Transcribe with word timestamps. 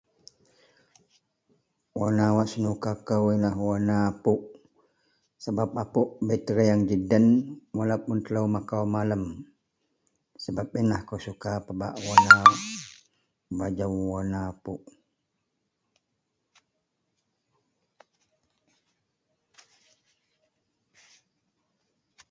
warna 1.99 2.25
wak 2.37 2.47
senuka 2.51 2.91
kou 3.07 3.25
ienlah 3.33 3.55
warna 3.69 3.95
apuk, 4.11 4.41
sebab 5.45 5.69
apuk 5.83 6.07
bei 6.27 6.39
terang 6.45 6.79
ji 6.87 6.95
den 7.09 7.25
walaupun 7.77 8.17
telou 8.25 8.45
makau 8.55 8.83
malam 8.95 9.23
sebab 10.43 10.67
yenlah 10.75 10.99
akou 11.03 11.19
suka 11.27 11.51
pebak 11.65 11.93
warna.. 12.07 12.37
bajou 13.57 13.93
warna 14.11 14.39
apuk 14.51 14.81